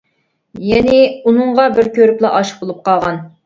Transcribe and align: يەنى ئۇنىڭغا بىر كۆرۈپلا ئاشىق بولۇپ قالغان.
يەنى 0.69 1.03
ئۇنىڭغا 1.25 1.67
بىر 1.77 1.93
كۆرۈپلا 2.01 2.35
ئاشىق 2.41 2.67
بولۇپ 2.67 2.85
قالغان. 2.91 3.25